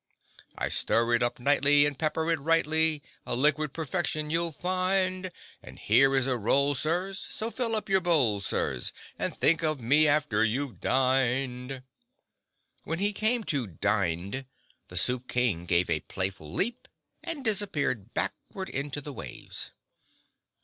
I 0.57 0.69
stir 0.69 1.13
it 1.13 1.21
up 1.21 1.39
nightly, 1.39 1.85
and 1.85 1.95
pepper 1.95 2.31
it 2.31 2.39
rightly— 2.39 3.03
A 3.23 3.35
liquid 3.35 3.71
perfection 3.71 4.31
you'll 4.31 4.51
find. 4.51 5.29
And 5.61 5.77
here 5.77 6.15
is 6.15 6.25
a 6.25 6.39
roll, 6.39 6.73
sirs, 6.73 7.27
So 7.29 7.51
fill 7.51 7.75
up 7.75 7.87
your 7.87 8.01
bowl, 8.01 8.41
sirs, 8.41 8.93
And 9.19 9.37
think 9.37 9.61
of 9.63 9.79
me 9.79 10.07
after 10.07 10.43
you've 10.43 10.79
dined." 10.79 11.83
When 12.83 12.97
he 12.97 13.13
came 13.13 13.43
to 13.53 13.67
"dined," 13.67 14.47
the 14.87 14.97
Soup 14.97 15.27
King 15.27 15.65
gave 15.65 15.87
a 15.87 15.99
playful 15.99 16.51
leap 16.51 16.87
and 17.21 17.45
disappeared 17.45 18.15
backward 18.15 18.69
into 18.69 19.01
the 19.01 19.13
waves. 19.13 19.71